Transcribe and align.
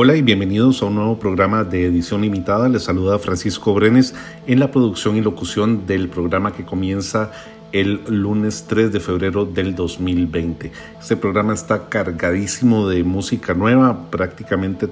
Hola 0.00 0.14
y 0.14 0.22
bienvenidos 0.22 0.80
a 0.80 0.84
un 0.86 0.94
nuevo 0.94 1.18
programa 1.18 1.64
de 1.64 1.84
edición 1.84 2.20
limitada. 2.20 2.68
Les 2.68 2.84
saluda 2.84 3.18
Francisco 3.18 3.74
Brenes 3.74 4.14
en 4.46 4.60
la 4.60 4.70
producción 4.70 5.16
y 5.16 5.20
locución 5.20 5.88
del 5.88 6.08
programa 6.08 6.52
que 6.52 6.64
comienza 6.64 7.32
el 7.72 8.04
lunes 8.06 8.66
3 8.68 8.92
de 8.92 9.00
febrero 9.00 9.44
del 9.44 9.74
2020. 9.74 10.70
Este 11.00 11.16
programa 11.16 11.52
está 11.52 11.88
cargadísimo 11.88 12.88
de 12.88 13.02
música 13.02 13.54
nueva, 13.54 14.08
prácticamente 14.08 14.86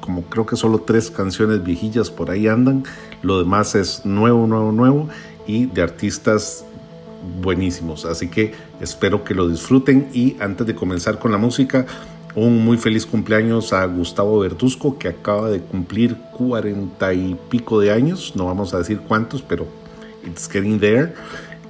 como 0.00 0.22
creo 0.22 0.46
que 0.46 0.56
solo 0.56 0.78
tres 0.78 1.10
canciones 1.10 1.62
viejillas 1.62 2.10
por 2.10 2.30
ahí 2.30 2.48
andan. 2.48 2.84
Lo 3.20 3.38
demás 3.38 3.74
es 3.74 4.06
nuevo, 4.06 4.46
nuevo, 4.46 4.72
nuevo 4.72 5.10
y 5.46 5.66
de 5.66 5.82
artistas 5.82 6.64
buenísimos. 7.42 8.06
Así 8.06 8.28
que 8.28 8.54
espero 8.80 9.22
que 9.22 9.34
lo 9.34 9.50
disfruten 9.50 10.08
y 10.14 10.34
antes 10.40 10.66
de 10.66 10.74
comenzar 10.74 11.18
con 11.18 11.30
la 11.30 11.36
música, 11.36 11.84
un 12.36 12.62
muy 12.64 12.76
feliz 12.76 13.06
cumpleaños 13.06 13.72
a 13.72 13.84
Gustavo 13.86 14.40
Bertusco 14.40 14.98
que 14.98 15.08
acaba 15.08 15.50
de 15.50 15.60
cumplir 15.60 16.16
cuarenta 16.36 17.14
y 17.14 17.36
pico 17.48 17.80
de 17.80 17.90
años. 17.90 18.34
No 18.36 18.44
vamos 18.46 18.74
a 18.74 18.78
decir 18.78 19.00
cuántos, 19.00 19.40
pero 19.42 19.66
it's 20.24 20.48
getting 20.48 20.78
there. 20.78 21.14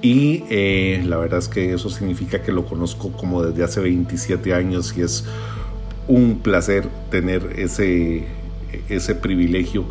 Y 0.01 0.43
eh, 0.49 1.03
la 1.07 1.17
verdad 1.17 1.39
es 1.39 1.47
que 1.47 1.73
eso 1.73 1.89
significa 1.89 2.43
que 2.43 2.51
lo 2.51 2.65
conozco 2.65 3.11
como 3.13 3.41
desde 3.43 3.63
hace 3.63 3.79
27 3.79 4.53
años 4.53 4.93
y 4.95 5.01
es 5.01 5.23
un 6.07 6.39
placer 6.39 6.87
tener 7.09 7.53
ese, 7.57 8.25
ese 8.89 9.15
privilegio 9.15 9.85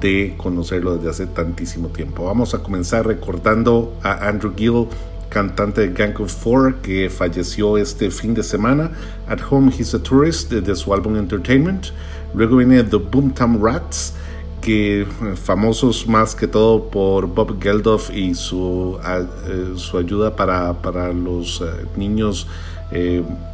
de 0.00 0.34
conocerlo 0.38 0.96
desde 0.96 1.10
hace 1.10 1.26
tantísimo 1.26 1.88
tiempo. 1.88 2.24
Vamos 2.24 2.54
a 2.54 2.62
comenzar 2.62 3.06
recordando 3.06 3.94
a 4.02 4.26
Andrew 4.26 4.54
Gill, 4.56 4.86
cantante 5.34 5.80
de 5.80 5.88
Gang 5.92 6.18
of 6.20 6.32
Four, 6.32 6.76
que 6.76 7.10
falleció 7.10 7.76
este 7.76 8.08
fin 8.12 8.34
de 8.34 8.44
semana. 8.44 8.92
At 9.28 9.40
Home 9.50 9.72
He's 9.76 9.92
a 9.92 9.98
Tourist, 9.98 10.52
de, 10.52 10.76
su 10.76 10.94
álbum 10.94 11.16
Entertainment. 11.16 11.88
Luego 12.34 12.58
viene 12.58 12.84
The 12.84 12.98
Boomtown 12.98 13.60
Rats, 13.60 14.14
que 14.60 15.00
eh, 15.02 15.06
famosos 15.34 16.06
más 16.06 16.36
que 16.36 16.46
todo 16.46 16.88
por 16.88 17.26
Bob 17.26 17.60
Geldof 17.60 18.10
y 18.14 18.34
su, 18.36 18.96
eh, 19.04 19.72
su 19.74 19.98
ayuda 19.98 20.36
para, 20.36 20.72
para 20.80 21.12
los 21.12 21.60
eh, 21.60 21.84
niños 21.96 22.46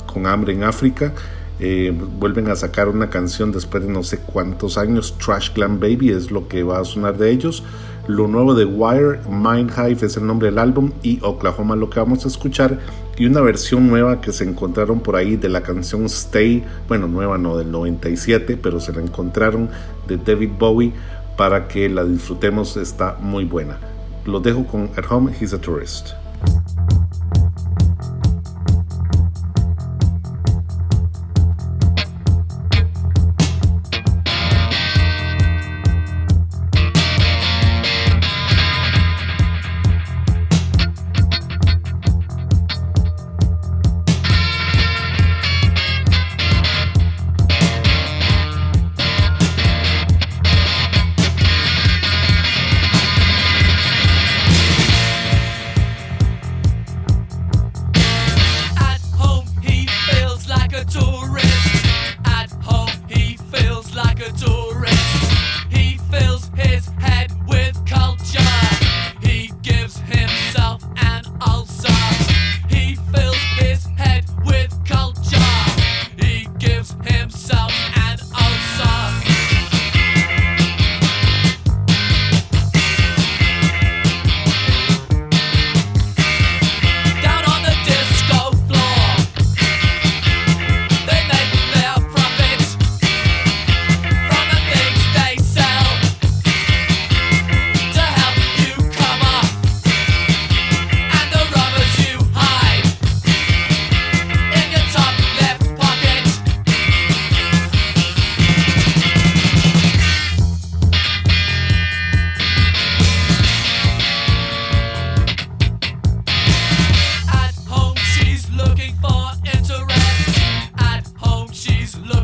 con 0.07 0.27
hambre 0.27 0.53
en 0.53 0.65
África. 0.65 1.15
Eh, 1.63 1.93
vuelven 2.19 2.49
a 2.49 2.57
sacar 2.57 2.89
una 2.89 3.11
canción 3.11 3.53
después 3.53 3.85
de 3.85 3.91
no 3.91 4.03
sé 4.03 4.19
cuántos 4.19 4.79
años. 4.79 5.15
Trash 5.19 5.53
Glam 5.55 5.79
Baby 5.79 6.11
es 6.11 6.31
lo 6.31 6.49
que 6.49 6.63
va 6.63 6.81
a 6.81 6.85
sonar 6.85 7.19
de 7.19 7.31
ellos. 7.31 7.63
Lo 8.11 8.27
nuevo 8.27 8.57
de 8.57 8.65
Wire, 8.65 9.21
Mind 9.31 9.71
Hive 9.71 10.07
es 10.07 10.17
el 10.17 10.27
nombre 10.27 10.49
del 10.49 10.59
álbum 10.59 10.91
y 11.01 11.21
Oklahoma 11.23 11.77
lo 11.77 11.89
que 11.89 12.01
vamos 12.01 12.25
a 12.25 12.29
escuchar. 12.29 12.81
Y 13.17 13.27
una 13.27 13.41
versión 13.41 13.87
nueva 13.87 14.21
que 14.21 14.33
se 14.33 14.43
encontraron 14.43 14.99
por 14.99 15.15
ahí 15.15 15.37
de 15.37 15.49
la 15.49 15.63
canción 15.63 16.07
Stay, 16.07 16.65
bueno, 16.89 17.07
nueva 17.07 17.39
no, 17.39 17.57
del 17.57 17.71
97, 17.71 18.57
pero 18.61 18.81
se 18.81 18.93
la 18.93 19.01
encontraron 19.01 19.71
de 20.09 20.17
David 20.17 20.51
Bowie 20.59 20.93
para 21.37 21.69
que 21.69 21.89
la 21.89 22.05
disfrutemos, 22.05 22.77
está 22.77 23.17
muy 23.21 23.45
buena. 23.45 23.79
Lo 24.27 24.41
dejo 24.41 24.67
con 24.67 24.91
At 24.97 25.05
Home, 25.09 25.33
He's 25.41 25.55
a 25.55 25.61
Tourist. 25.61 26.09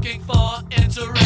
Looking 0.07 0.21
for 0.23 0.63
interest. 0.71 1.26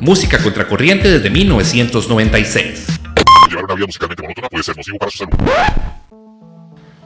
música 0.00 0.42
contracorriente 0.42 1.10
desde 1.10 1.28
1996. 1.28 3.00
Llevar 3.50 3.64
una 3.64 3.74
vida 3.74 3.86
musicalmente 3.86 4.22
monótona 4.22 4.48
puede 4.48 4.64
ser 4.64 4.76
nocivo 4.76 4.98
para 4.98 5.10
su 5.10 5.18
salud. 5.18 5.34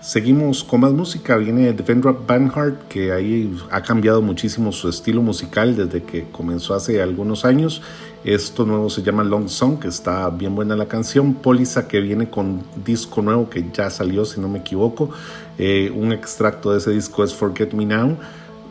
Seguimos 0.00 0.62
con 0.62 0.80
más 0.80 0.92
música, 0.92 1.36
viene 1.38 1.72
Devendra 1.72 2.12
Banhart, 2.12 2.88
que 2.88 3.10
ahí 3.10 3.58
ha 3.70 3.82
cambiado 3.82 4.20
muchísimo 4.20 4.70
su 4.70 4.88
estilo 4.88 5.22
musical 5.22 5.74
desde 5.74 6.02
que 6.02 6.24
comenzó 6.30 6.74
hace 6.74 7.00
algunos 7.02 7.44
años. 7.46 7.80
Esto 8.22 8.66
nuevo 8.66 8.90
se 8.90 9.02
llama 9.02 9.24
Long 9.24 9.48
Song, 9.48 9.80
que 9.80 9.88
está 9.88 10.28
bien 10.28 10.54
buena 10.54 10.76
la 10.76 10.86
canción. 10.86 11.34
Polisa, 11.34 11.88
que 11.88 12.00
viene 12.00 12.28
con 12.28 12.62
disco 12.84 13.22
nuevo 13.22 13.48
que 13.48 13.64
ya 13.72 13.88
salió, 13.90 14.24
si 14.26 14.40
no 14.40 14.48
me 14.48 14.58
equivoco. 14.58 15.10
Eh, 15.58 15.90
un 15.94 16.12
extracto 16.12 16.72
de 16.72 16.78
ese 16.78 16.90
disco 16.90 17.24
es 17.24 17.34
Forget 17.34 17.72
Me 17.72 17.86
Now. 17.86 18.18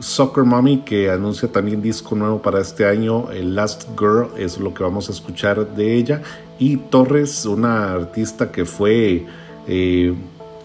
Soccer 0.04 0.44
Mommy, 0.44 0.80
que 0.80 1.10
anuncia 1.10 1.52
también 1.52 1.82
disco 1.82 2.16
nuevo 2.16 2.42
para 2.42 2.60
este 2.60 2.86
año, 2.86 3.32
el 3.32 3.56
Last 3.56 3.88
Girl, 3.98 4.28
es 4.38 4.60
lo 4.60 4.74
que 4.74 4.84
vamos 4.84 5.10
a 5.10 5.14
escuchar 5.14 5.76
de 5.76 5.96
ella. 5.96 6.22
Y 6.60 6.78
Torres, 6.78 7.46
una 7.46 7.94
artista 7.94 8.52
que 8.52 8.66
fue 8.66 9.26
eh, 9.68 10.14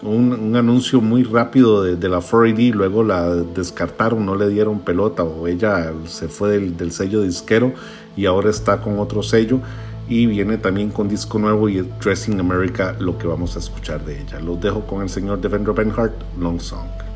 un, 0.01 0.33
un, 0.33 0.55
anuncio 0.55 1.01
muy 1.01 1.23
rápido 1.23 1.83
de, 1.83 2.09
la 2.09 2.19
4AD, 2.19 2.73
luego 2.73 3.03
la 3.03 3.35
descartaron, 3.35 4.25
no 4.25 4.35
le 4.35 4.49
dieron 4.49 4.79
pelota 4.79 5.23
o 5.23 5.47
ella 5.47 5.93
se 6.05 6.27
fue 6.27 6.51
del, 6.51 6.77
del 6.77 6.91
sello 6.91 7.21
disquero 7.21 7.73
y 8.15 8.25
ahora 8.25 8.49
está 8.49 8.81
con 8.81 8.99
otro 8.99 9.23
sello 9.23 9.59
y 10.07 10.25
viene 10.25 10.57
también 10.57 10.89
con 10.89 11.07
disco 11.07 11.37
nuevo 11.39 11.69
y 11.69 11.81
Dressing 12.01 12.39
America 12.39 12.95
lo 12.99 13.17
que 13.17 13.27
vamos 13.27 13.55
a 13.55 13.59
escuchar 13.59 14.03
de 14.03 14.21
ella. 14.21 14.39
Los 14.39 14.59
dejo 14.59 14.81
con 14.85 15.01
el 15.01 15.09
señor 15.09 15.39
Devendra 15.39 15.73
Benhart, 15.73 16.13
Long 16.39 16.59
Song. 16.59 17.08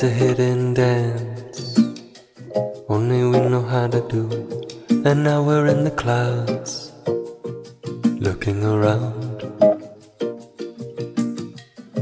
There's 0.00 0.12
a 0.12 0.16
hidden 0.16 0.72
dance 0.72 1.78
only 2.88 3.22
we 3.22 3.38
know 3.52 3.60
how 3.60 3.86
to 3.86 4.00
do. 4.08 4.22
And 5.04 5.22
now 5.24 5.42
we're 5.42 5.66
in 5.66 5.84
the 5.84 5.90
clouds 5.90 6.92
looking 8.18 8.64
around. 8.64 9.42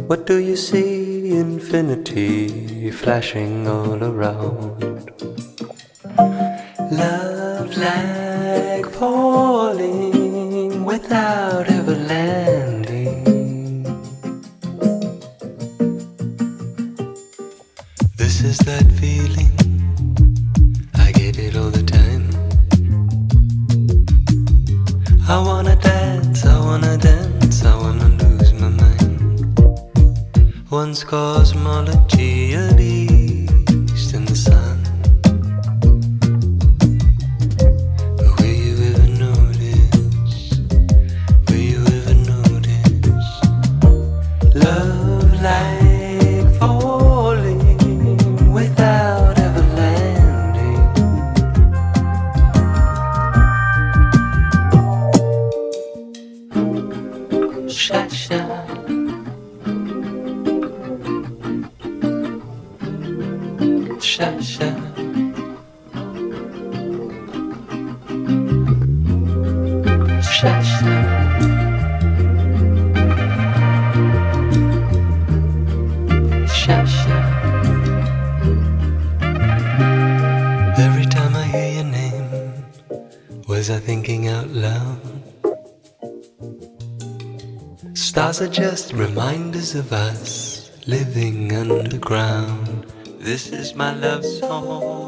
What 0.07 0.27
do 0.27 0.37
you 0.39 0.55
see? 0.55 1.33
Infinity 1.33 2.93
flashing 2.93 3.67
all 3.67 4.05
around. 4.05 4.88
Of 89.75 89.93
us 89.93 90.71
living 90.87 91.53
underground. 91.53 92.87
This 93.19 93.51
is 93.53 93.75
my 93.75 93.93
love 93.95 94.25
song, 94.25 95.08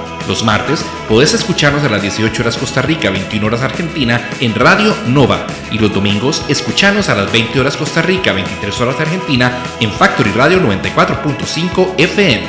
Los 0.27 0.43
martes 0.43 0.85
podés 1.09 1.33
escucharnos 1.33 1.83
a 1.83 1.89
las 1.89 2.01
18 2.01 2.41
horas 2.41 2.57
Costa 2.57 2.81
Rica, 2.81 3.09
21 3.09 3.45
horas 3.45 3.61
Argentina 3.61 4.29
en 4.39 4.55
Radio 4.55 4.95
Nova. 5.07 5.47
Y 5.71 5.79
los 5.79 5.93
domingos 5.93 6.43
escuchanos 6.47 7.09
a 7.09 7.15
las 7.15 7.31
20 7.31 7.59
horas 7.59 7.75
Costa 7.75 8.01
Rica, 8.01 8.31
23 8.31 8.81
horas 8.81 8.99
Argentina 8.99 9.51
en 9.79 9.91
Factory 9.91 10.31
Radio 10.31 10.59
94.5 10.61 11.95
FM. 11.97 12.47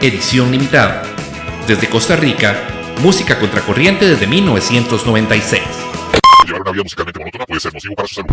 Edición 0.00 0.50
limitada. 0.50 1.02
Desde 1.66 1.88
Costa 1.88 2.16
Rica, 2.16 2.54
música 3.02 3.38
contracorriente 3.38 4.06
desde 4.06 4.26
1996. 4.26 5.62
Llevar 6.46 6.62
una 6.62 6.70
vida 6.70 6.82
musicalmente 6.84 7.18
monótona 7.18 7.46
puede 7.46 7.60
ser 7.60 7.74
nocivo 7.74 7.94
para 7.96 8.08
su 8.08 8.14
salud. 8.14 8.30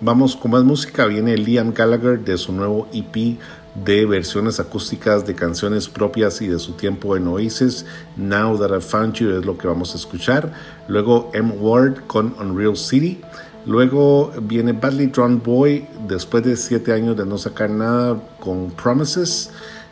Vamos 0.00 0.34
con 0.34 0.52
más 0.52 0.64
música. 0.64 1.04
Viene 1.04 1.36
Liam 1.36 1.74
Gallagher 1.74 2.20
de 2.20 2.38
su 2.38 2.52
nuevo 2.52 2.88
EP 2.92 3.38
de 3.74 4.04
versiones 4.06 4.60
acústicas 4.60 5.26
de 5.26 5.34
canciones 5.34 5.88
propias 5.88 6.42
y 6.42 6.48
de 6.48 6.58
su 6.58 6.72
tiempo 6.72 7.16
en 7.16 7.26
Oasis. 7.28 7.86
Now 8.16 8.58
That 8.58 8.76
I 8.76 8.80
Found 8.80 9.14
You 9.14 9.38
es 9.38 9.44
lo 9.44 9.56
que 9.56 9.68
vamos 9.68 9.94
a 9.94 9.98
escuchar. 9.98 10.52
Luego 10.88 11.30
M. 11.34 11.52
Ward 11.58 12.06
con 12.06 12.34
Unreal 12.38 12.76
City. 12.76 13.20
Luego 13.66 14.32
viene 14.42 14.72
Badly 14.72 15.06
Drawn 15.06 15.42
Boy 15.42 15.86
después 16.08 16.42
de 16.42 16.56
siete 16.56 16.92
años 16.92 17.16
de 17.16 17.26
no 17.26 17.38
sacar 17.38 17.70
nada 17.70 18.20
con 18.40 18.70
Promises. 18.70 19.50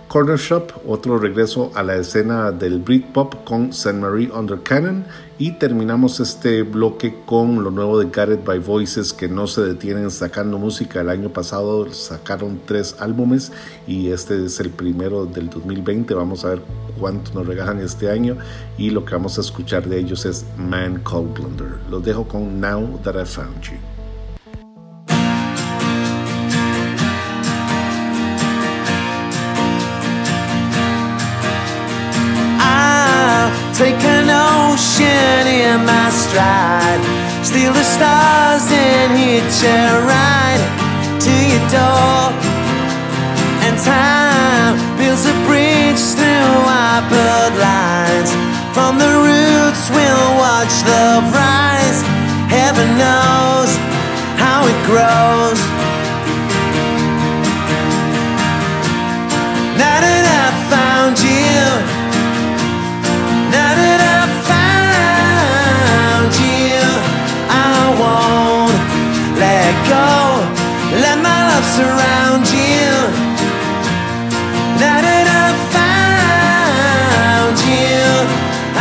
Corner 0.09 0.39
Shop, 0.39 0.73
otro 0.87 1.19
regreso 1.19 1.71
a 1.75 1.83
la 1.83 1.97
escena 1.97 2.51
del 2.51 2.79
Britpop 2.79 3.45
con 3.45 3.69
St. 3.69 3.93
Marie 3.93 4.31
Under 4.33 4.59
Cannon 4.63 5.05
y 5.39 5.53
terminamos 5.53 6.19
este 6.19 6.63
bloque 6.63 7.15
con 7.27 7.63
lo 7.63 7.71
nuevo 7.71 7.99
de 7.99 8.09
Gareth 8.11 8.43
by 8.43 8.59
Voices 8.59 9.13
que 9.13 9.29
no 9.29 9.47
se 9.47 9.61
detienen 9.61 10.11
sacando 10.11 10.57
música. 10.57 11.03
El 11.03 11.11
año 11.11 11.29
pasado 11.29 11.93
sacaron 11.93 12.59
tres 12.65 12.97
álbumes 13.01 13.53
y 13.87 14.09
este 14.09 14.47
es 14.47 14.59
el 14.61 14.71
primero 14.71 15.27
del 15.27 15.51
2020. 15.51 16.15
Vamos 16.15 16.43
a 16.47 16.51
ver 16.51 16.63
cuánto 16.99 17.35
nos 17.35 17.47
regalan 17.47 17.81
este 17.81 18.11
año 18.11 18.39
y 18.79 18.89
lo 18.89 19.05
que 19.05 19.13
vamos 19.13 19.37
a 19.37 19.43
escuchar 19.43 19.87
de 19.87 19.99
ellos 19.99 20.25
es 20.25 20.47
Man 20.57 21.03
Called 21.05 21.35
Blunder. 21.35 21.75
Los 21.91 22.03
dejo 22.03 22.27
con 22.27 22.59
Now 22.59 22.99
That 23.05 23.21
I 23.21 23.27
Found 23.27 23.61
You. 23.61 23.98
Take 33.79 34.03
an 34.03 34.27
ocean 34.27 35.47
in 35.47 35.79
my 35.87 36.11
stride. 36.11 36.99
Steal 37.47 37.73
the 37.73 37.87
stars 37.87 38.67
and 38.75 39.15
hitch 39.15 39.63
a 39.63 40.03
ride 40.03 40.63
to 41.23 41.31
your 41.31 41.65
door. 41.71 42.35
And 43.63 43.79
time 43.79 44.75
builds 44.99 45.25
a 45.31 45.37
bridge 45.47 46.03
through 46.19 46.59
our 46.67 47.07
bloodlines. 47.07 48.31
From 48.75 48.99
the 48.99 49.13
roots, 49.23 49.85
we'll 49.95 50.33
watch 50.43 50.75
love 50.83 51.23
rise. 51.31 52.03
Heaven 52.51 52.89
knows 52.99 53.71
how 54.43 54.67
it 54.67 54.79
grows. 54.91 55.61
Now 59.79 59.99
that 60.03 60.25
I 60.27 60.47
found 60.67 61.15
you. 61.23 61.98
Surround 71.79 72.45
you. 72.51 72.91
Now 74.83 74.99
that 75.07 75.27
I 75.43 75.47
found 75.79 77.57
you, 77.73 78.03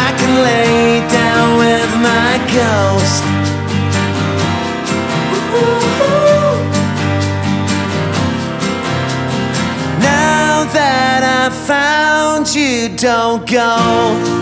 I 0.05 0.09
can 0.19 0.33
lay 0.49 1.05
down 1.19 1.47
with 1.63 1.91
my 2.09 2.33
ghost. 2.57 3.23
Now 10.01 10.65
that 10.79 11.21
I 11.41 11.45
found 11.69 12.43
you, 12.55 12.89
don't 12.97 13.45
go. 13.47 14.36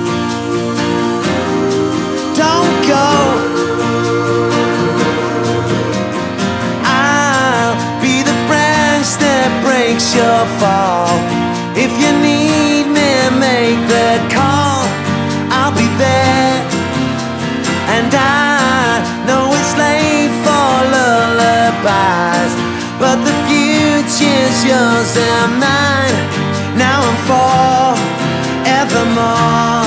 Breaks 10.06 10.16
your 10.16 10.46
fault. 10.60 11.22
If 11.76 11.92
you 12.00 12.12
need 12.22 12.86
me, 12.88 13.30
make 13.40 13.88
the 13.88 14.20
call. 14.34 14.86
I'll 15.50 15.72
be 15.72 15.88
there. 15.98 16.62
And 17.96 18.14
I 18.14 19.02
know 19.28 19.54
it's 19.54 19.76
late 19.78 20.34
for 20.44 20.84
lullabies, 20.94 22.54
but 23.00 23.18
the 23.24 23.34
future's 23.48 24.66
yours 24.66 25.18
and 25.18 25.60
mine. 25.60 26.16
Now 26.78 27.02
and 27.10 27.20
forevermore. 28.70 29.85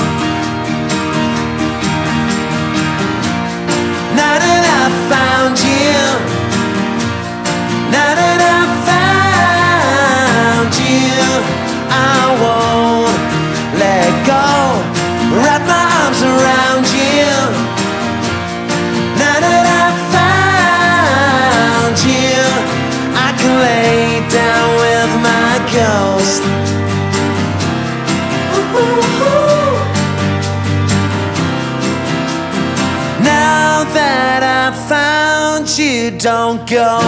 Don't 36.18 36.68
go. 36.68 36.98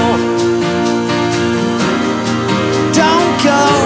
Don't 2.93 3.45
go. 3.45 3.80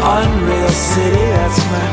Unreal 0.00 0.68
city, 0.68 1.24
that's 1.34 1.58
my 1.70 1.86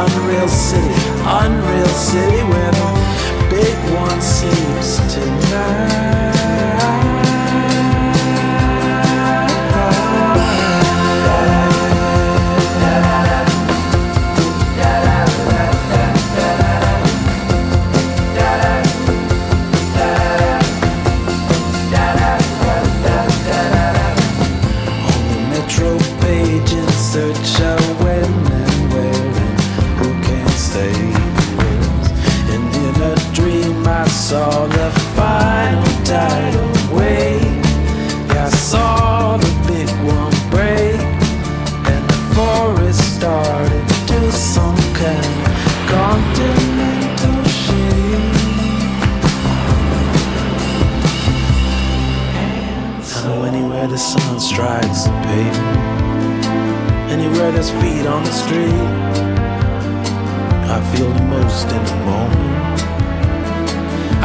unreal 0.00 0.48
city, 0.48 0.94
unreal 1.24 1.86
city 1.86 2.42
where 2.42 2.72
the 2.72 3.46
big 3.50 3.76
one 3.94 4.20
sleeps 4.20 4.96
tonight. 5.12 6.29
Anywhere 53.70 53.86
the 53.86 53.98
sun 53.98 54.40
strikes 54.40 55.04
the 55.04 55.10
pavement, 55.22 56.44
anywhere 57.08 57.52
there's 57.52 57.70
feet 57.70 58.04
on 58.04 58.24
the 58.24 58.32
street, 58.32 58.74
I 60.66 60.82
feel 60.90 61.08
the 61.12 61.22
most 61.22 61.70
in 61.70 61.84
the 61.84 61.96
moment. 62.02 62.82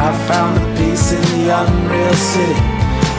I 0.02 0.10
found 0.26 0.56
the 0.56 0.66
peace 0.76 1.12
in 1.12 1.22
the 1.38 1.54
unreal 1.62 2.14
city, 2.14 2.58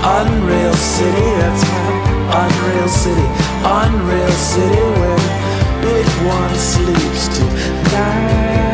unreal 0.03 0.73
city, 0.73 1.27
that's 1.39 1.63
my 1.63 2.43
unreal 2.43 2.89
city, 2.89 3.27
unreal 3.63 4.31
city 4.31 4.83
where 4.99 5.23
big 5.81 6.07
one 6.27 6.53
sleeps 6.55 7.37
tonight. 7.37 8.66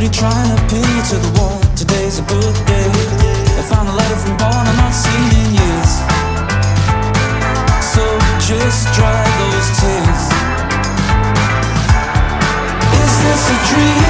Nobody 0.00 0.18
trying 0.18 0.56
to 0.56 0.62
pin 0.64 0.80
you 0.80 1.02
to 1.10 1.16
the 1.16 1.38
wall. 1.38 1.60
Today's 1.76 2.20
a 2.20 2.22
good 2.22 2.54
day. 2.64 2.88
I 2.88 3.62
found 3.68 3.86
a 3.86 3.92
letter 3.92 4.16
from 4.16 4.34
Born 4.38 4.66
I'm 4.66 4.76
not 4.78 4.94
seen 4.94 5.28
in 5.40 5.52
years. 5.60 5.92
So 7.84 8.00
just 8.40 8.94
dry 8.96 9.24
those 9.40 9.68
tears. 9.76 10.22
Is 12.96 13.12
this 13.24 13.50
a 13.50 13.74
dream? 13.74 14.09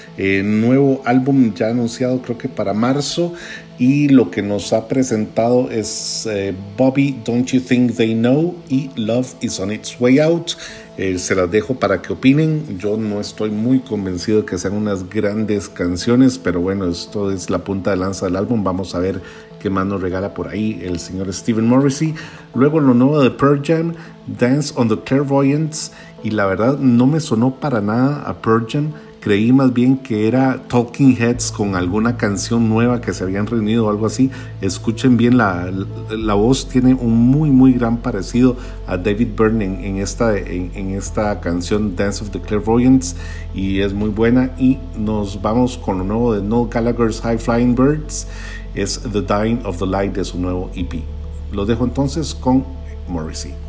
eh, 0.17 0.43
nuevo 0.43 1.01
álbum 1.05 1.53
ya 1.53 1.69
anunciado 1.69 2.21
creo 2.21 2.37
que 2.37 2.49
para 2.49 2.73
marzo 2.73 3.33
y 3.81 4.09
lo 4.09 4.29
que 4.29 4.43
nos 4.43 4.73
ha 4.73 4.87
presentado 4.87 5.71
es 5.71 6.27
eh, 6.29 6.53
Bobby 6.77 7.19
Don't 7.25 7.47
You 7.47 7.61
Think 7.61 7.95
They 7.95 8.13
Know 8.13 8.55
y 8.69 8.91
Love 8.95 9.33
Is 9.41 9.59
On 9.59 9.71
Its 9.71 9.99
Way 9.99 10.19
Out. 10.19 10.51
Eh, 10.97 11.17
se 11.17 11.33
las 11.33 11.49
dejo 11.49 11.73
para 11.73 11.99
que 11.99 12.13
opinen. 12.13 12.77
Yo 12.77 12.95
no 12.95 13.19
estoy 13.19 13.49
muy 13.49 13.79
convencido 13.79 14.41
de 14.41 14.45
que 14.45 14.59
sean 14.59 14.73
unas 14.73 15.09
grandes 15.09 15.67
canciones, 15.67 16.37
pero 16.37 16.61
bueno, 16.61 16.87
esto 16.87 17.31
es 17.31 17.49
la 17.49 17.63
punta 17.63 17.89
de 17.89 17.97
lanza 17.97 18.27
del 18.27 18.35
álbum. 18.35 18.63
Vamos 18.63 18.93
a 18.93 18.99
ver 18.99 19.19
qué 19.59 19.71
más 19.71 19.87
nos 19.87 19.99
regala 19.99 20.35
por 20.35 20.49
ahí 20.49 20.79
el 20.83 20.99
señor 20.99 21.33
Steven 21.33 21.65
Morrissey. 21.65 22.13
Luego 22.53 22.79
lo 22.79 22.93
nuevo 22.93 23.19
de 23.19 23.31
Pearl 23.31 23.63
Jam, 23.65 23.95
Dance 24.27 24.73
on 24.75 24.89
the 24.89 24.99
Clairvoyants. 24.99 25.91
Y 26.23 26.29
la 26.29 26.45
verdad 26.45 26.77
no 26.77 27.07
me 27.07 27.19
sonó 27.19 27.55
para 27.55 27.81
nada 27.81 28.21
a 28.27 28.39
Pearl 28.43 28.67
Jam. 28.69 28.91
Creí 29.21 29.53
más 29.53 29.71
bien 29.71 29.97
que 29.97 30.27
era 30.27 30.63
Talking 30.67 31.15
Heads 31.15 31.51
con 31.51 31.75
alguna 31.75 32.17
canción 32.17 32.67
nueva 32.67 33.01
que 33.01 33.13
se 33.13 33.23
habían 33.23 33.45
reunido 33.45 33.85
o 33.85 33.89
algo 33.91 34.07
así. 34.07 34.31
Escuchen 34.61 35.15
bien, 35.15 35.37
la, 35.37 35.71
la 36.09 36.33
voz 36.33 36.67
tiene 36.67 36.95
un 36.95 37.29
muy, 37.29 37.51
muy 37.51 37.73
gran 37.73 37.97
parecido 37.97 38.57
a 38.87 38.97
David 38.97 39.27
Byrne 39.37 39.87
en, 39.87 39.97
esta, 39.97 40.35
en, 40.35 40.95
esta 40.95 41.39
canción 41.39 41.95
Dance 41.95 42.23
of 42.23 42.31
the 42.31 42.41
Clairvoyants 42.41 43.15
y 43.53 43.81
es 43.81 43.93
muy 43.93 44.09
buena. 44.09 44.55
Y 44.57 44.79
nos 44.97 45.39
vamos 45.39 45.77
con 45.77 45.99
lo 45.99 46.03
nuevo 46.03 46.33
de 46.33 46.41
Noel 46.41 46.69
Gallagher's 46.71 47.21
High 47.21 47.37
Flying 47.37 47.75
Birds. 47.75 48.27
Es 48.73 49.01
The 49.01 49.21
Dying 49.21 49.59
of 49.65 49.77
the 49.77 49.85
Light 49.85 50.15
de 50.15 50.25
su 50.25 50.39
nuevo 50.39 50.71
EP. 50.73 50.95
Los 51.51 51.67
dejo 51.67 51.83
entonces 51.83 52.33
con 52.33 52.65
Morrissey. 53.07 53.60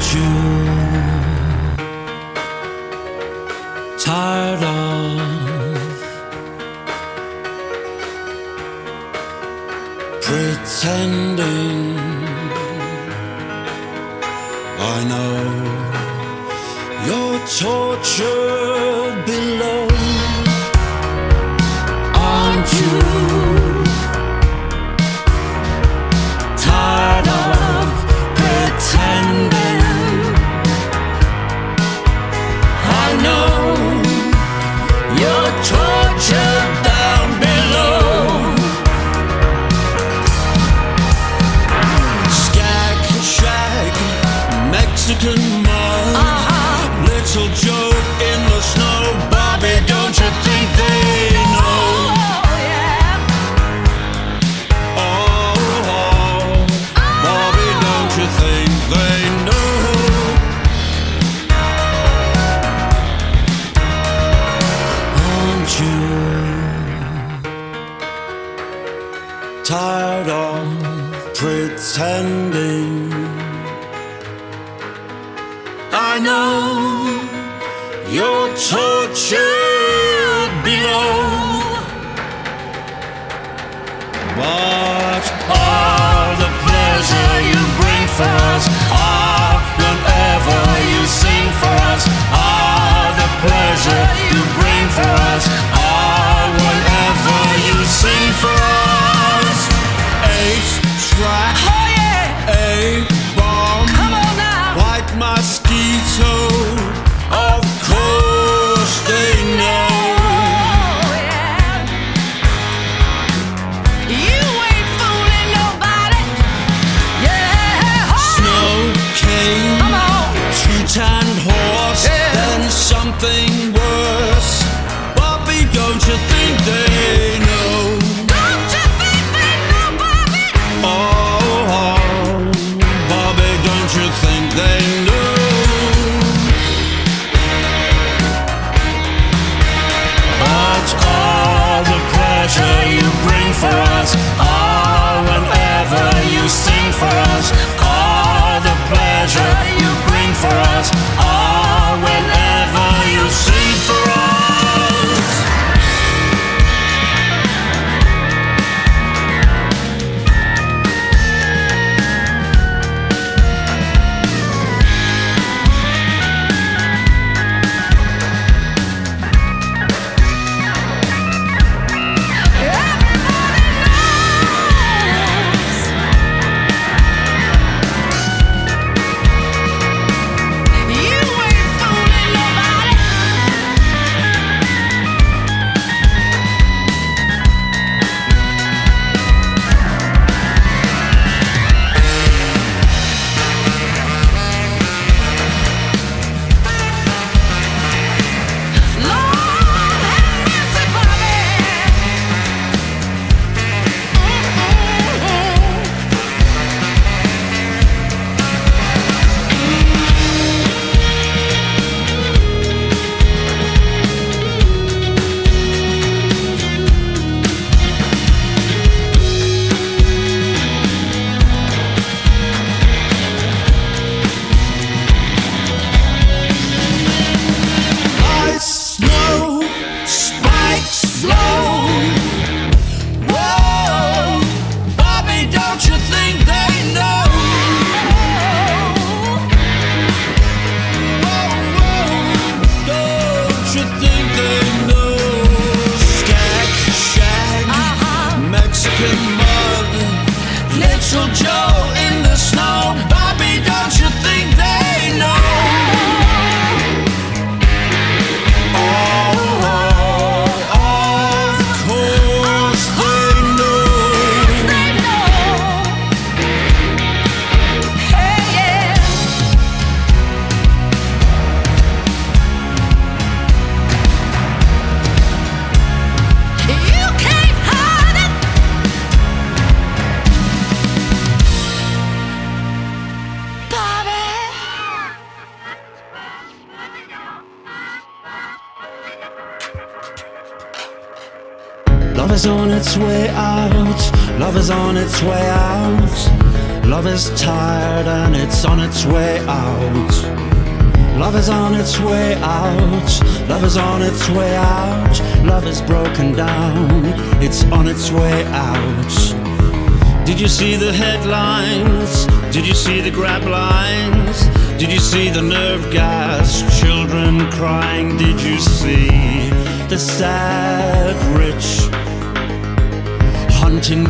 Mosquito. 0.00 0.40
Of 10.12 10.26
course 10.26 10.82
they 10.82 11.06
know. 18.16 18.39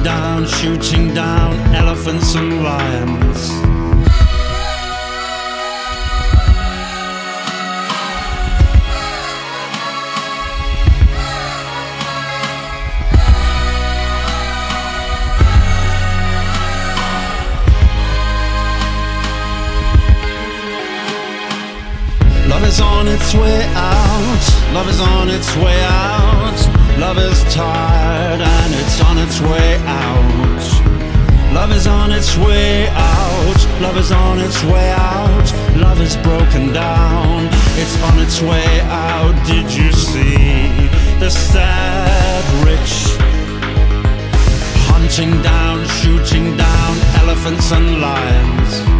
Down, 0.02 0.46
shooting 0.46 1.12
down 1.12 1.54
elephants 1.74 2.34
and 2.34 2.62
lions. 2.62 3.50
Love 22.48 22.64
is 22.64 22.80
on 22.80 23.06
its 23.06 23.34
way 23.34 23.64
out, 23.74 24.72
love 24.72 24.88
is 24.88 25.00
on 25.00 25.28
its 25.28 25.54
way 25.56 25.84
out. 25.84 26.79
Love 27.00 27.16
is 27.16 27.42
tired 27.54 28.42
and 28.42 28.74
it's 28.74 29.00
on 29.00 29.16
its 29.16 29.40
way 29.40 29.78
out. 29.86 31.54
Love 31.54 31.72
is 31.72 31.86
on 31.86 32.12
its 32.12 32.36
way 32.36 32.88
out. 32.88 33.80
Love 33.80 33.96
is 33.96 34.12
on 34.12 34.38
its 34.38 34.62
way 34.64 34.90
out. 34.90 35.76
Love 35.78 35.98
is 36.02 36.14
broken 36.18 36.74
down. 36.74 37.48
It's 37.80 37.96
on 38.02 38.18
its 38.18 38.42
way 38.42 38.80
out. 38.82 39.34
Did 39.46 39.72
you 39.72 39.90
see 39.92 40.68
the 41.18 41.30
sad 41.30 42.44
rich? 42.66 43.16
Hunting 44.92 45.40
down, 45.40 45.86
shooting 46.00 46.54
down 46.58 46.98
elephants 47.22 47.72
and 47.72 48.02
lions 48.02 48.99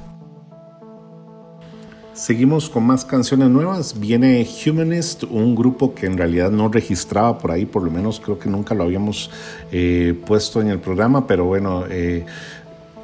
Seguimos 2.13 2.69
con 2.69 2.83
más 2.83 3.05
canciones 3.05 3.49
nuevas. 3.49 3.97
Viene 3.97 4.45
Humanist, 4.65 5.23
un 5.23 5.55
grupo 5.55 5.95
que 5.95 6.07
en 6.07 6.17
realidad 6.17 6.51
no 6.51 6.67
registraba 6.67 7.37
por 7.37 7.51
ahí, 7.51 7.65
por 7.65 7.83
lo 7.83 7.89
menos 7.89 8.19
creo 8.19 8.37
que 8.37 8.49
nunca 8.49 8.75
lo 8.75 8.83
habíamos 8.83 9.31
eh, 9.71 10.13
puesto 10.25 10.59
en 10.59 10.67
el 10.67 10.79
programa, 10.79 11.25
pero 11.25 11.45
bueno, 11.45 11.85
eh, 11.89 12.25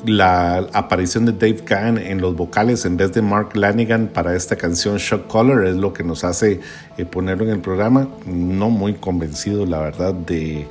la 0.06 0.58
aparición 0.74 1.26
de 1.26 1.32
Dave 1.32 1.64
Gahan 1.66 1.98
en 1.98 2.20
los 2.20 2.36
vocales 2.36 2.86
en 2.86 2.98
vez 2.98 3.14
de 3.14 3.22
Mark 3.22 3.56
Lanigan 3.56 4.08
para 4.14 4.36
esta 4.36 4.58
canción 4.58 4.98
Shock 4.98 5.28
Color 5.28 5.66
es 5.66 5.76
lo 5.76 5.94
que 5.94 6.04
nos 6.04 6.26
hace 6.26 6.60
eh, 6.98 7.06
ponerlo 7.06 7.46
en 7.46 7.52
el 7.52 7.60
programa. 7.60 8.10
No 8.26 8.70
muy 8.70 8.96
convencido, 8.96 9.66
la 9.66 9.80
verdad, 9.80 10.14
de 10.14 10.68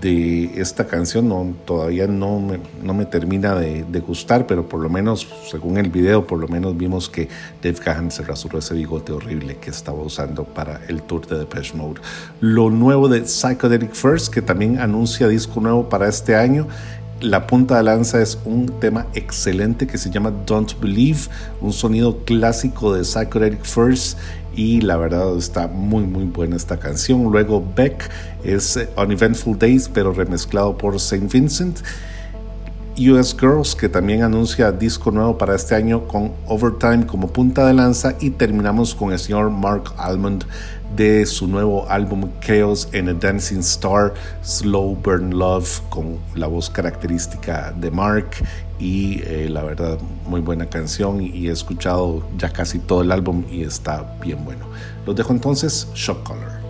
de 0.00 0.60
esta 0.60 0.86
canción 0.86 1.28
no, 1.28 1.54
todavía 1.64 2.06
no 2.06 2.40
me, 2.40 2.58
no 2.82 2.92
me 2.92 3.06
termina 3.06 3.54
de, 3.54 3.84
de, 3.84 4.00
gustar, 4.00 4.46
pero 4.46 4.68
por 4.68 4.80
lo 4.80 4.88
menos, 4.88 5.28
según 5.50 5.78
el 5.78 5.90
video, 5.90 6.26
por 6.26 6.38
lo 6.38 6.48
menos 6.48 6.76
vimos 6.76 7.08
que 7.08 7.28
Dave 7.62 7.78
Gahan 7.84 8.10
se 8.10 8.22
rasuró 8.22 8.58
ese 8.58 8.74
bigote 8.74 9.12
horrible 9.12 9.56
que 9.56 9.70
estaba 9.70 9.98
usando 10.00 10.44
para 10.44 10.80
el 10.88 11.02
tour 11.02 11.26
de 11.26 11.38
Depeche 11.38 11.74
Mode. 11.74 12.00
Lo 12.40 12.70
nuevo 12.70 13.08
de 13.08 13.24
Psychedelic 13.24 13.92
First, 13.92 14.32
que 14.32 14.42
también 14.42 14.80
anuncia 14.80 15.28
disco 15.28 15.60
nuevo 15.60 15.88
para 15.88 16.08
este 16.08 16.34
año. 16.34 16.66
La 17.20 17.46
punta 17.46 17.78
de 17.78 17.82
lanza 17.84 18.20
es 18.20 18.38
un 18.44 18.66
tema 18.78 19.06
excelente 19.14 19.86
que 19.86 19.96
se 19.96 20.10
llama 20.10 20.30
Don't 20.44 20.78
Believe, 20.80 21.20
un 21.62 21.72
sonido 21.72 22.18
clásico 22.24 22.92
de 22.92 23.04
Psychedelic 23.04 23.64
First 23.64 24.18
y 24.56 24.80
la 24.80 24.96
verdad 24.96 25.36
está 25.36 25.68
muy 25.68 26.04
muy 26.04 26.24
buena 26.24 26.56
esta 26.56 26.78
canción. 26.78 27.30
Luego 27.30 27.64
Beck 27.76 28.10
es 28.42 28.78
Uneventful 28.96 29.58
Days 29.58 29.88
pero 29.88 30.12
remezclado 30.12 30.76
por 30.76 30.98
Saint 30.98 31.30
Vincent. 31.30 31.80
US 32.98 33.36
Girls 33.38 33.74
que 33.74 33.90
también 33.90 34.22
anuncia 34.22 34.72
disco 34.72 35.10
nuevo 35.10 35.36
para 35.36 35.54
este 35.54 35.74
año 35.74 36.08
con 36.08 36.32
Overtime 36.46 37.06
como 37.06 37.28
punta 37.28 37.66
de 37.66 37.74
lanza 37.74 38.14
y 38.20 38.30
terminamos 38.30 38.94
con 38.94 39.12
el 39.12 39.18
señor 39.18 39.50
Mark 39.50 39.92
Almond 39.98 40.46
de 40.96 41.26
su 41.26 41.46
nuevo 41.46 41.86
álbum 41.90 42.30
Chaos 42.40 42.88
and 42.94 43.10
a 43.10 43.12
Dancing 43.12 43.58
Star 43.58 44.14
Slow 44.42 44.96
Burn 44.96 45.36
Love 45.38 45.82
con 45.90 46.18
la 46.34 46.46
voz 46.46 46.70
característica 46.70 47.70
de 47.72 47.90
Mark 47.90 48.30
y 48.78 49.20
eh, 49.22 49.48
la 49.50 49.62
verdad 49.62 49.98
muy 50.26 50.40
buena 50.40 50.66
canción 50.66 51.22
y 51.22 51.48
he 51.48 51.52
escuchado 51.52 52.22
ya 52.36 52.52
casi 52.52 52.78
todo 52.78 53.02
el 53.02 53.12
álbum 53.12 53.44
y 53.50 53.62
está 53.62 54.16
bien 54.22 54.44
bueno. 54.44 54.66
Los 55.06 55.16
dejo 55.16 55.32
entonces 55.32 55.88
Shock 55.94 56.22
Color. 56.24 56.65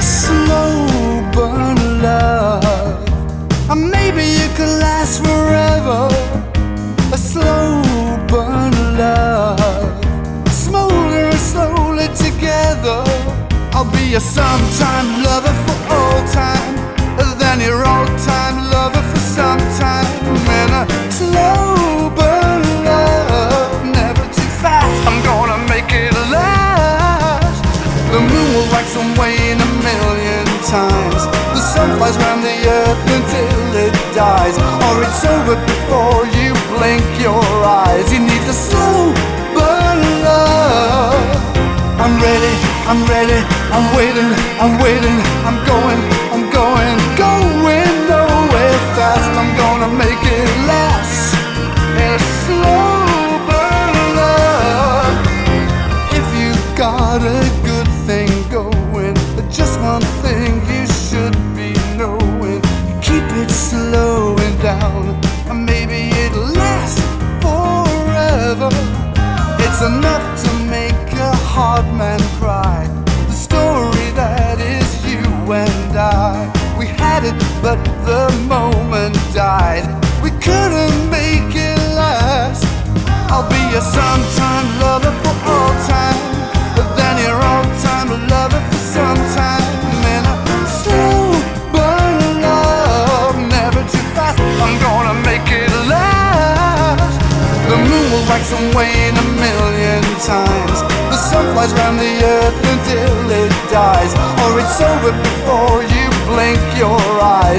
mais. 0.00 0.39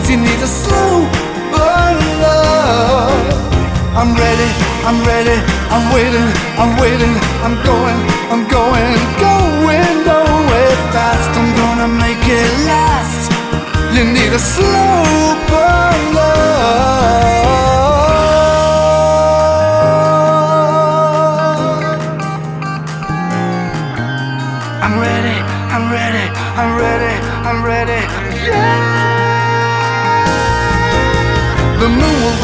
Eyes. 0.02 0.10
You 0.10 0.18
need 0.18 0.42
a 0.42 0.48
slow 0.48 1.02
burn 1.52 1.98
love. 2.22 3.42
I'm 3.94 4.16
ready, 4.16 4.50
I'm 4.86 5.06
ready, 5.06 5.38
I'm 5.70 5.94
waiting, 5.94 6.30
I'm 6.58 6.80
waiting, 6.80 7.16
I'm 7.44 7.56
going, 7.64 7.98
I'm 8.32 8.48
going, 8.48 8.96
going 9.20 10.06
nowhere 10.06 10.76
fast. 10.94 11.30
I'm 11.38 11.56
gonna 11.56 11.88
make 11.88 12.24
it 12.28 12.66
last. 12.66 13.32
You 13.94 14.06
need 14.06 14.34
a 14.34 14.40
slow 14.40 15.36
burn 15.50 16.16
love. 16.16 17.91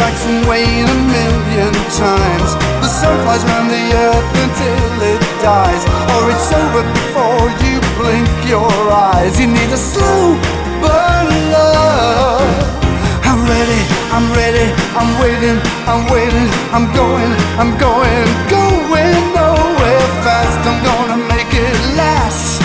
Wax 0.07 0.25
and 0.25 0.47
wane 0.47 0.87
a 0.87 0.97
million 1.15 1.73
times. 1.99 2.49
The 2.83 2.87
sun 2.87 3.15
flies 3.23 3.43
round 3.43 3.69
the 3.69 3.83
earth 4.05 4.29
until 4.45 4.87
it 5.11 5.21
dies. 5.43 5.83
Or 6.13 6.21
it's 6.31 6.49
over 6.61 6.83
before 6.99 7.47
you 7.63 7.75
blink 7.99 8.31
your 8.47 8.71
eyes. 9.11 9.39
You 9.39 9.47
need 9.47 9.71
a 9.71 9.81
slow 9.91 10.23
burn 10.83 11.27
love. 11.55 12.55
I'm 13.29 13.41
ready, 13.53 13.81
I'm 14.15 14.27
ready, 14.41 14.67
I'm 14.99 15.11
waiting, 15.23 15.57
I'm 15.91 16.03
waiting, 16.15 16.47
I'm 16.75 16.87
going, 17.01 17.31
I'm 17.59 17.73
going, 17.87 18.27
going 18.55 19.17
nowhere 19.35 20.07
fast. 20.23 20.59
I'm 20.69 20.79
gonna 20.89 21.19
make 21.33 21.51
it 21.51 21.77
last. 21.99 22.61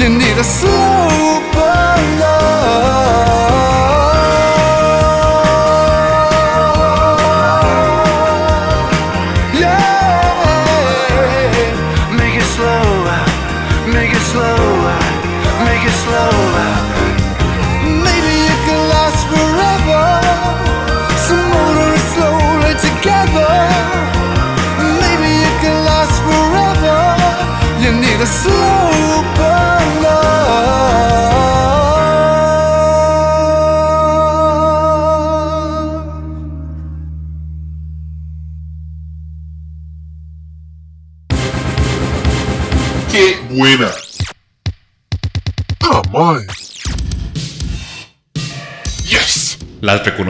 You 0.00 0.08
need 0.08 0.36
a 0.44 0.46
slow 0.58 1.38
burn 1.54 2.06
love. 2.24 3.51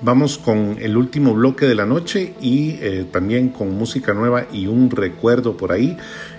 Vamos 0.00 0.38
con 0.38 0.76
el 0.80 0.96
último 0.96 1.34
bloque 1.34 1.66
de 1.66 1.74
la 1.74 1.84
noche 1.84 2.34
y 2.40 2.76
eh, 2.80 3.04
también 3.10 3.48
con 3.48 3.76
música 3.76 4.14
nueva 4.14 4.46
y 4.52 4.68
un 4.68 4.90
recuerdo 4.90 5.56
por 5.56 5.72
ahí. 5.72 5.96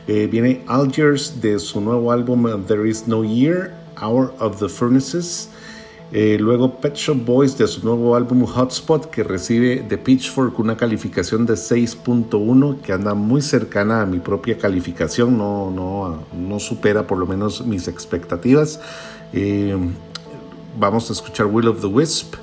Eh, 0.07 0.29
viene 0.31 0.61
Algiers 0.67 1.41
de 1.41 1.59
su 1.59 1.81
nuevo 1.81 2.13
álbum 2.13 2.47
There 2.67 2.89
Is 2.89 3.05
No 3.05 3.25
Year, 3.25 3.73
Hour 4.01 4.33
of 4.39 4.59
the 4.59 4.69
Furnaces. 4.69 5.49
Eh, 6.13 6.37
luego 6.39 6.79
Pet 6.79 6.95
Shop 6.95 7.17
Boys 7.25 7.57
de 7.57 7.67
su 7.67 7.83
nuevo 7.83 8.15
álbum 8.15 8.45
Hotspot 8.45 9.09
que 9.09 9.23
recibe 9.23 9.85
de 9.87 9.97
Pitchfork 9.97 10.57
una 10.57 10.77
calificación 10.77 11.45
de 11.45 11.53
6.1 11.53 12.79
que 12.79 12.93
anda 12.93 13.13
muy 13.13 13.41
cercana 13.41 14.01
a 14.01 14.05
mi 14.05 14.19
propia 14.19 14.57
calificación, 14.57 15.37
no, 15.37 15.69
no, 15.69 16.23
no 16.33 16.59
supera 16.59 17.05
por 17.05 17.17
lo 17.17 17.27
menos 17.27 17.65
mis 17.65 17.89
expectativas. 17.89 18.79
Eh, 19.33 19.77
vamos 20.79 21.09
a 21.09 21.13
escuchar 21.13 21.45
Will 21.45 21.67
of 21.67 21.81
the 21.81 21.87
Wisp 21.87 22.35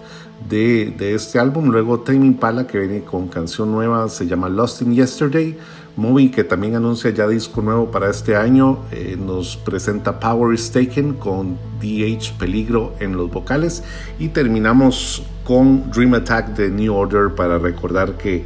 de, 0.49 1.15
este 1.15 1.39
álbum. 1.39 1.71
Luego 1.71 2.01
Tame 2.01 2.27
Impala 2.27 2.67
que 2.67 2.79
viene 2.79 3.03
con 3.03 3.29
canción 3.29 3.73
nueva, 3.73 4.09
se 4.09 4.27
llama 4.27 4.49
Lost 4.49 4.83
in 4.83 4.95
Yesterday. 4.95 5.57
Movie 5.97 6.31
que 6.31 6.45
también 6.45 6.75
anuncia 6.75 7.11
ya 7.11 7.27
disco 7.27 7.63
nuevo 7.63 7.91
para 7.91 8.11
este 8.11 8.37
año. 8.37 8.81
Eh, 8.93 9.17
nos 9.19 9.57
presenta 9.57 10.21
Power 10.21 10.55
is 10.55 10.71
Taken 10.71 11.15
con 11.15 11.57
DH 11.81 12.33
Peligro 12.39 12.93
en 13.01 13.17
los 13.17 13.31
vocales. 13.31 13.83
Y 14.19 14.29
terminamos 14.29 15.23
con 15.45 15.91
Dream 15.91 16.15
Attack 16.15 16.49
de 16.57 16.69
New 16.69 16.95
Order 16.95 17.35
para 17.35 17.59
recordar 17.59 18.19
que 18.19 18.45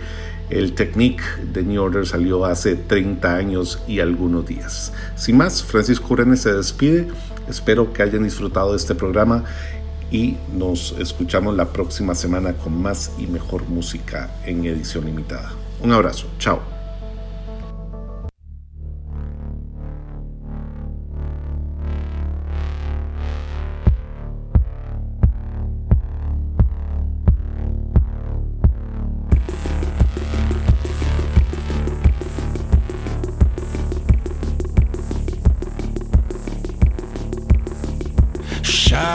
el 0.51 0.75
Technique 0.75 1.23
de 1.53 1.63
New 1.63 1.83
Order 1.83 2.07
salió 2.07 2.45
hace 2.45 2.77
30 2.77 3.35
años 3.35 3.83
y 3.87 4.01
algunos 4.01 4.47
días. 4.47 4.93
Sin 5.17 5.37
más, 5.37 5.63
Francisco 5.63 6.13
Urenes 6.13 6.43
se 6.43 6.53
despide. 6.53 7.09
Espero 7.49 7.93
que 7.93 8.03
hayan 8.03 8.25
disfrutado 8.25 8.73
de 8.73 8.77
este 8.77 8.95
programa 8.95 9.45
y 10.11 10.37
nos 10.53 10.93
escuchamos 10.99 11.57
la 11.57 11.67
próxima 11.67 12.15
semana 12.15 12.55
con 12.55 12.81
más 12.81 13.13
y 13.19 13.27
mejor 13.27 13.69
música 13.69 14.31
en 14.45 14.65
edición 14.65 15.07
limitada. 15.07 15.53
Un 15.81 15.93
abrazo, 15.93 16.27
chao. 16.39 16.80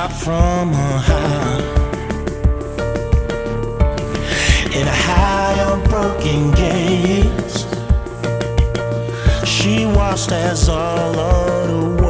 Shot 0.06 0.23
from 0.23 0.73
a 0.73 0.99
high 0.99 1.60
in 4.80 4.88
a 4.88 4.98
high 5.07 5.60
of 5.72 5.84
broken 5.90 6.52
gates. 6.52 7.65
She 9.48 9.86
watched 9.86 10.32
as 10.32 10.69
all 10.69 11.19
of 11.19 11.68
the 11.68 12.05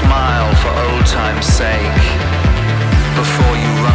smile 0.00 0.54
for 0.62 0.72
old 0.86 1.04
time's 1.06 1.46
sake 1.46 2.02
before 3.20 3.54
you 3.62 3.70
run 3.84 3.89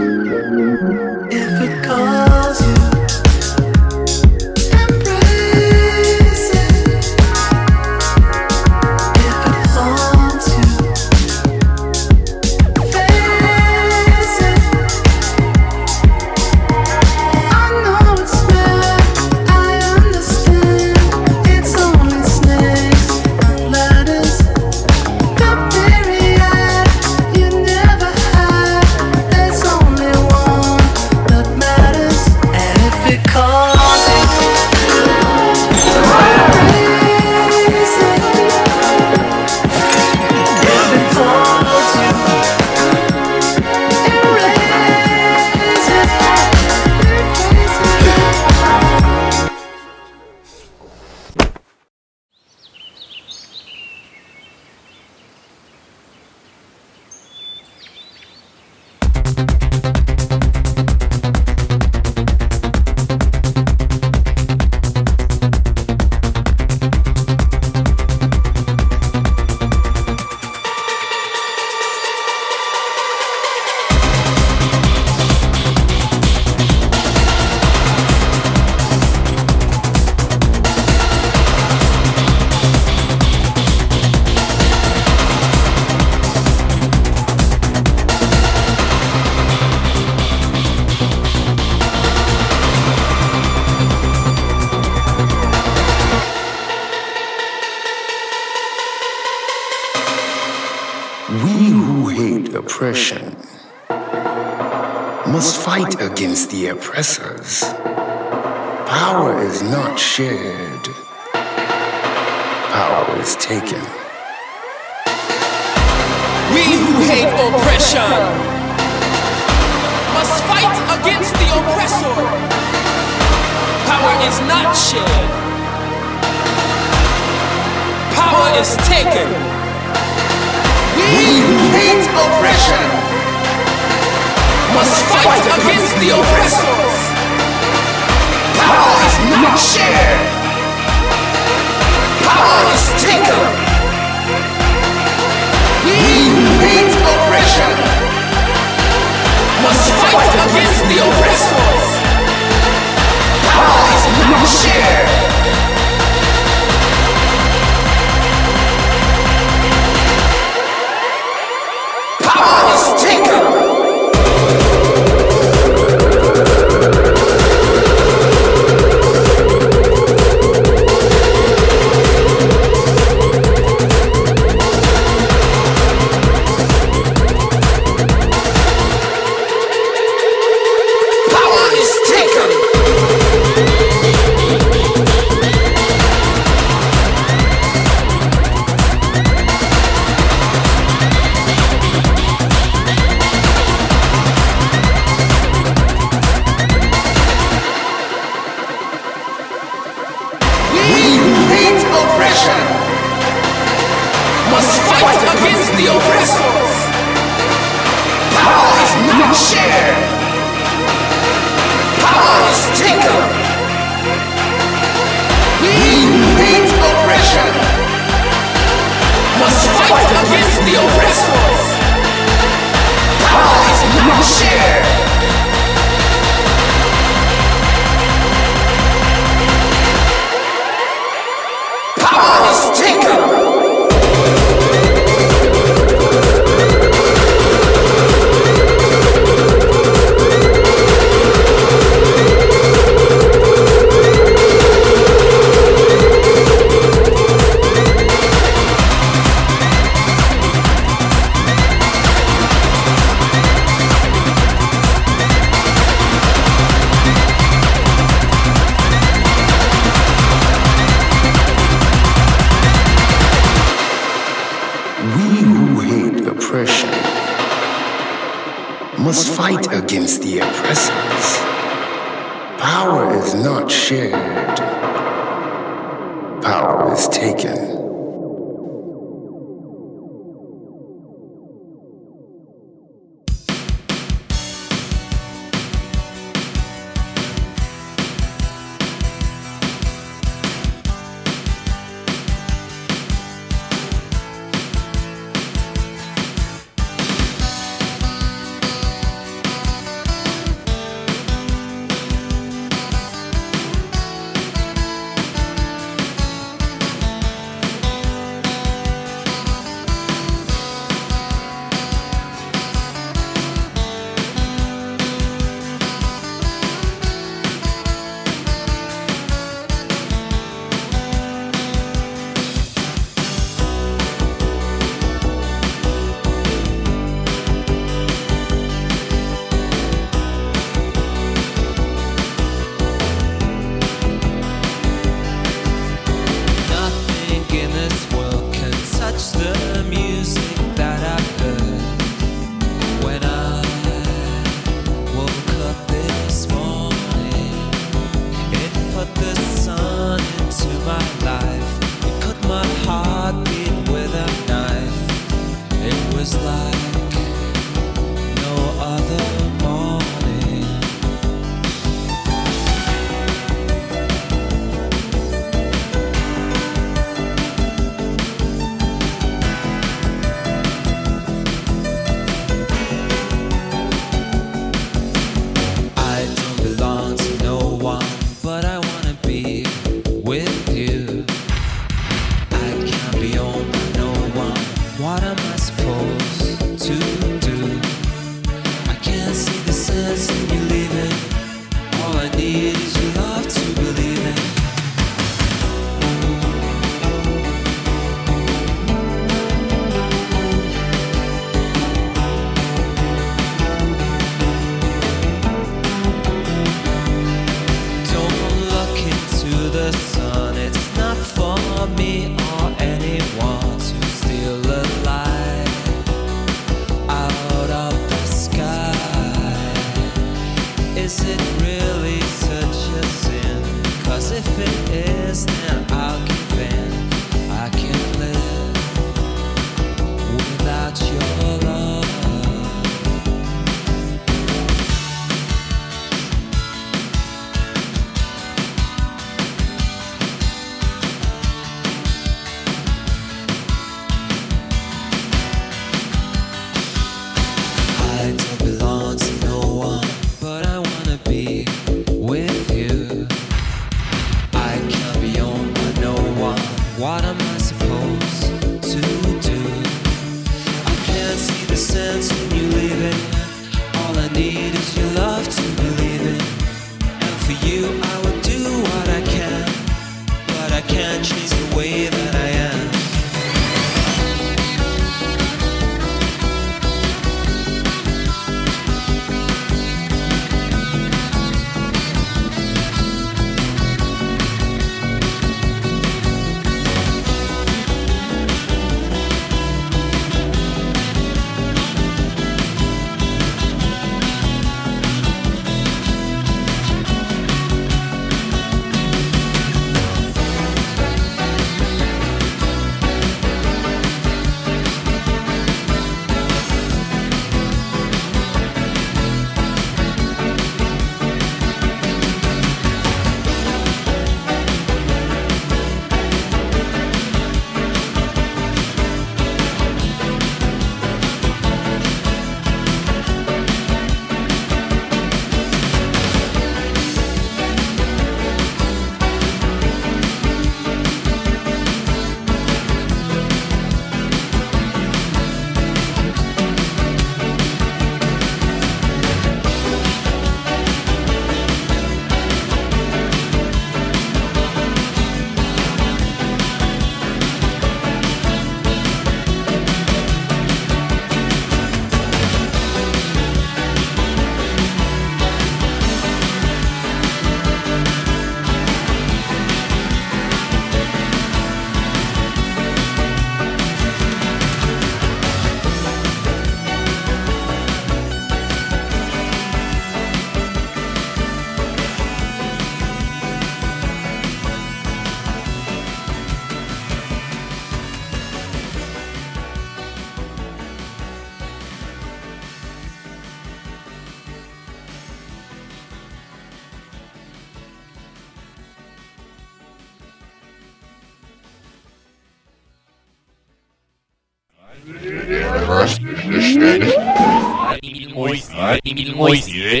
2022 598.98 600.00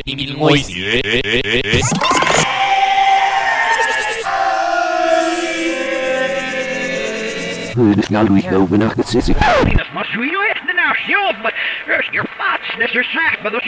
2022 0.00 1.80
Hurdy, 7.74 8.54
overnacht 8.54 9.08
zitten. 9.08 9.34
Niet 9.64 9.80
is 9.80 9.90
je 12.10 12.24
plaats, 12.36 12.76
is 12.76 12.94
er 12.94 13.04
slecht, 13.04 13.42
maar 13.42 13.50
de 13.50 13.50
het 13.50 13.62